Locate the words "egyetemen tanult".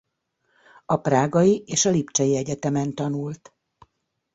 2.35-3.53